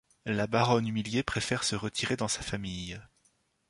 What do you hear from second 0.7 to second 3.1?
humiliée préfère se retirer dans sa famille.